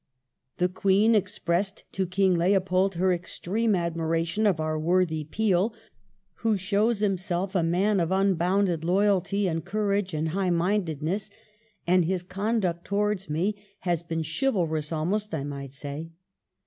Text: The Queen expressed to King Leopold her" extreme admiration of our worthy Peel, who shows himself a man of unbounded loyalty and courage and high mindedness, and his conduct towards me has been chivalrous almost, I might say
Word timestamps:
The 0.57 0.67
Queen 0.67 1.13
expressed 1.13 1.83
to 1.91 2.07
King 2.07 2.33
Leopold 2.33 2.95
her" 2.95 3.13
extreme 3.13 3.75
admiration 3.75 4.47
of 4.47 4.59
our 4.59 4.79
worthy 4.79 5.23
Peel, 5.25 5.75
who 6.37 6.57
shows 6.57 7.01
himself 7.01 7.53
a 7.53 7.61
man 7.61 7.99
of 7.99 8.09
unbounded 8.11 8.83
loyalty 8.83 9.47
and 9.47 9.63
courage 9.63 10.15
and 10.15 10.29
high 10.29 10.49
mindedness, 10.49 11.29
and 11.85 12.05
his 12.05 12.23
conduct 12.23 12.83
towards 12.83 13.29
me 13.29 13.53
has 13.81 14.01
been 14.01 14.23
chivalrous 14.23 14.91
almost, 14.91 15.35
I 15.35 15.43
might 15.43 15.71
say 15.71 16.09